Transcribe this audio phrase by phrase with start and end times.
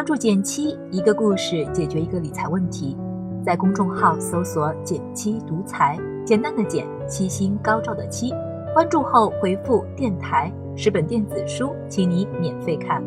[0.00, 2.96] 关注减七，一个故事解决一个理财问题。
[3.44, 8.32] 在公众号搜索“减七独裁，简单的减，七星高照的七。
[8.72, 13.04] 关注后回复“电台”，十本电子书，请你免费看。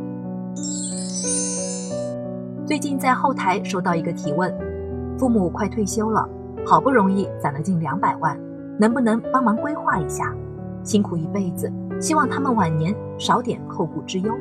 [2.63, 4.55] 最近在后台收到一个提问：
[5.17, 6.29] 父母快退休了，
[6.63, 8.39] 好不容易攒了近两百万，
[8.79, 10.31] 能不能帮忙规划一下？
[10.83, 14.31] 辛苦一辈子，希望他们晚年少点后顾之忧。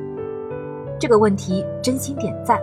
[1.03, 2.57] 这个问题真心点赞。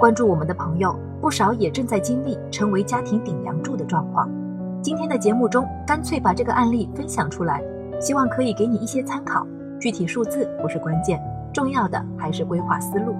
[0.00, 4.28] 关注我们的朋友不少，也正在经历成为家庭顶梁柱的状况。
[4.82, 7.62] 今天的节目中，干脆把这个案例分享出来，
[8.00, 9.46] 希望可以给你一些参考。
[9.78, 13.14] 具体数字不是关键，重要的还是规划思路。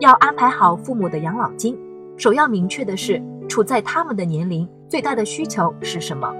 [0.00, 1.78] 要安排好父母的养老金，
[2.16, 6.34] 首要明确的是，处在他们的年龄最大的需求是什么？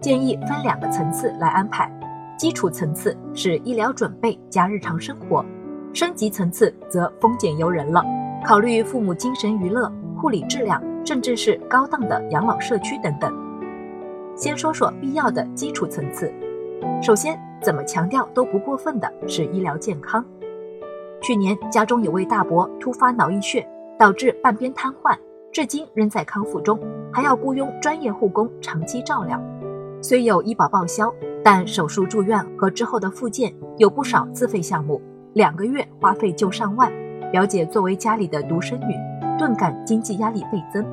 [0.00, 1.92] 建议分两个层次来安排。
[2.38, 5.44] 基础层次是医疗准备加日常生活，
[5.92, 8.00] 升级层次则丰俭由人了，
[8.46, 13.36] 考虑父母精神娱乐、护理质量，甚至是高档的养老社区等等。
[14.36, 16.32] 先说说必要的基础层次，
[17.02, 20.24] 首先怎么强调都不过分的是医疗健康。
[21.20, 25.12] 去年家中有位大伯突发脑溢血，导致半边瘫痪，
[25.50, 26.78] 至今仍在康复中，
[27.12, 29.42] 还要雇佣专业护工长期照料。
[30.00, 31.12] 虽有医保报销。
[31.50, 35.00] 但手术住院和之后的复健有不少自费项目，
[35.32, 36.92] 两个月花费就上万。
[37.32, 38.94] 表姐作为家里的独生女，
[39.38, 40.84] 顿感经济压力倍增。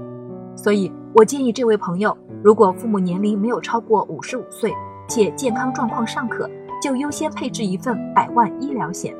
[0.55, 4.73] 所以我建议这位朋友，如果父母年龄没有超过五十五岁，
[5.09, 6.49] 且健康状况尚可，
[6.81, 9.13] 就优先配置一份百万医疗险，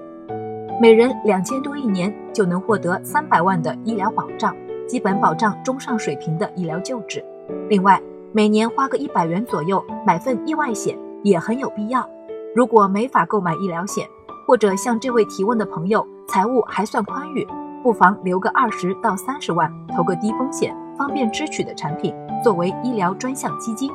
[0.82, 4.56] 每人两千多一年就能获得三百万的医疗保障，
[4.88, 7.22] 基本保障中上水平的医疗救治。
[7.68, 10.98] 另外，每年花个一百元左右买份意外险。
[11.26, 12.08] 也很有必要。
[12.56, 14.08] 如果没法购买医疗险，
[14.46, 17.46] 或者像这位提问的朋友财务还算宽裕，
[17.82, 23.92] 不妨留个二十到三十万，投个低风险、方便支取的产品，作为医疗专项基金。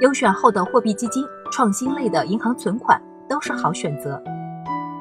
[0.00, 4.20] 优选后的货币基金、创新类的银行存款都是好选择。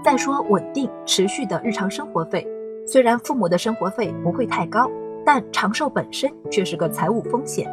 [0.03, 2.47] 再说稳定持续的日常生活费，
[2.85, 4.87] 虽然父母的生活费不会太高，
[5.25, 7.67] 但长寿本身却是个财务风险。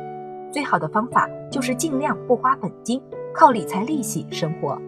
[0.50, 3.00] 最好的方法就是尽量不花本金。
[3.34, 4.81] 靠理财利息生活，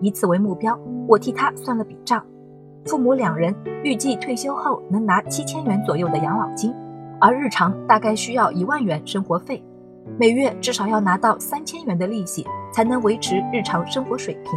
[0.00, 2.24] 以此为目标，我替他算了笔账。
[2.86, 3.54] 父母两人
[3.84, 6.74] 预计退休后能拿七千元左右的养老金，
[7.20, 9.62] 而日常大概需要一万元生活费，
[10.18, 14.52] 每月至少要拿到三千元的利息，才能维持日常生活水平。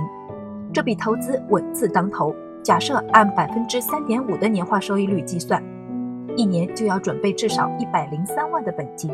[0.73, 2.35] 这笔投资稳字当头。
[2.63, 5.63] 假设按百分之三点五的年化收益率计算，
[6.35, 9.11] 一年就要准备至少一百零三万的本金，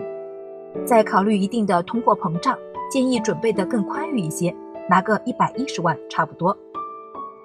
[0.85, 2.57] 再考虑一定的通货膨胀。
[2.91, 4.53] 建议准备的更宽裕一些，
[4.89, 6.55] 拿个一百一十万差不多。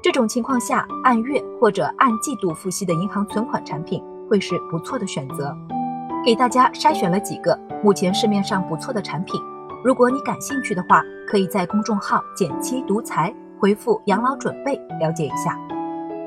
[0.03, 5.57] 这种情况下，按月或者按季度付息的银行存款产品会是不错的选择。
[6.25, 9.41] 给大家筛选了几个目前市面上不错的产品，
[9.85, 15.57] 如果你感兴趣的话，可以在公众号“减七独裁”回复“养老准备”了解一下。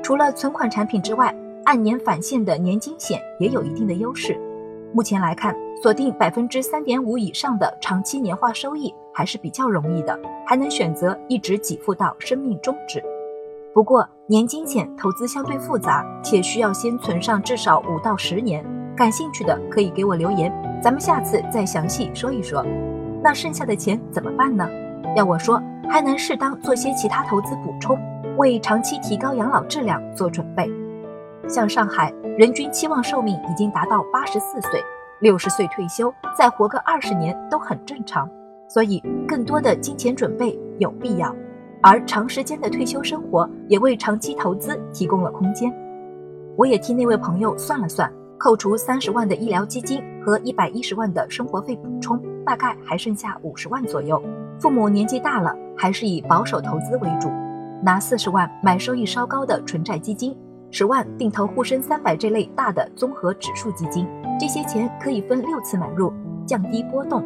[0.02, 1.34] 除了存款产品之外，
[1.66, 4.40] 按年返现的年金险也有一定的优势。
[4.94, 8.92] 目前来看，锁定百分之三点五以上的长期年化收益。
[9.12, 13.02] 还是比较容易的，还能选择一直给付到生命终止。
[13.72, 18.64] 不过年金险投资相对复杂，且需要先存上至少五到十年。
[18.96, 22.64] 感兴趣的可以给我留言，咱们下次再详细说一说。
[23.22, 24.68] 那剩下的钱怎么办呢？
[25.16, 27.98] 要我说，还能适当做些其他投资补充，
[28.36, 30.70] 为长期提高养老质量做准备。
[31.48, 34.84] 像上海人均期望寿命已经达到八十四岁，
[35.20, 38.28] 六十岁退休再活个二十年都很正常。
[38.72, 41.34] 所以，更多的金钱准备有必要，
[41.82, 45.74] 而长时间的退休生活也为长期投资提供了空间。
[46.56, 54.22] 我也替那位朋友算了算，扣除三十万的医疗基金和一百一十万的生活费补充，大概还剩下五十万左右。
[54.60, 57.28] 父母年纪大了，还是以保守投资为主，
[57.82, 60.32] 拿四十万买收益稍高的纯债基金，
[60.70, 64.06] 十万定投沪深三百这类大的综合指数基金。
[64.38, 66.12] 这些钱可以分六次买入，
[66.46, 67.20] 降低波动。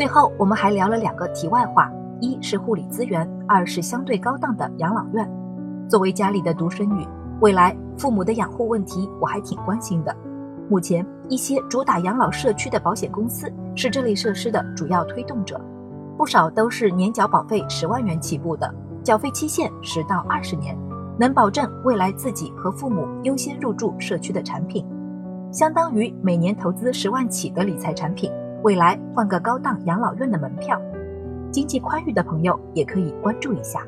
[0.00, 1.92] 最后，我们还聊了两个题外话：
[2.22, 5.30] 一是护理资源，二是相对高档的养老院。
[5.90, 7.06] 作为家里的独生女，
[7.42, 10.16] 未来父母的养护问题我还挺关心的。
[10.70, 15.60] 目前，一些主打养老社区的保险公司是这类设施的主要推动者，
[16.16, 18.74] 不少都是年缴保费十万元起步的，
[19.04, 20.74] 缴费期限十到二十年，
[21.18, 24.82] 能保证未来自己和父母优先入住社区的产品，
[25.52, 28.32] 相当于每年投资十万起的理财产品。
[28.62, 30.80] 未来换个高档养老院的门票，
[31.50, 33.86] 经济宽裕的朋友也可以关注一下。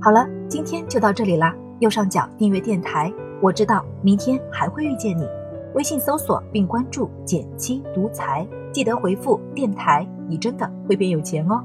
[0.00, 1.54] 好了，今天就到这里啦。
[1.80, 3.12] 右上角订阅电台，
[3.42, 5.26] 我知道明天还会遇见你。
[5.74, 11.60] 微信搜索并关注“减七独裁，记得回复“电台”，你真的会变有钱哦。